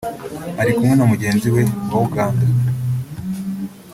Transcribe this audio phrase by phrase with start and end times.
[0.61, 2.45] Ari kumwe na mugenzi we wa Uganda